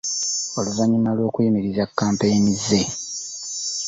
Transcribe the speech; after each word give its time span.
Oluvannyuma 0.57 1.11
lw'okuyimiriza 1.17 1.83
kkampeyini 1.89 2.53
ze 2.65 2.81